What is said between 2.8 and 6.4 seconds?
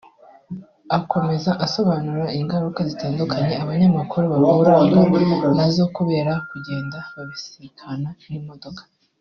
zitandukanye abanyamaguru bahuraga na zo kubera